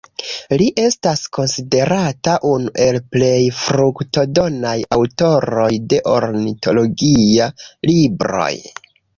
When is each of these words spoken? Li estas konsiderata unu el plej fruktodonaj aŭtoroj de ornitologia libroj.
Li 0.59 0.67
estas 0.83 1.19
konsiderata 1.37 2.33
unu 2.53 2.71
el 2.87 2.97
plej 3.15 3.35
fruktodonaj 3.59 4.73
aŭtoroj 4.97 5.69
de 5.93 6.01
ornitologia 6.15 7.51
libroj. 7.93 8.53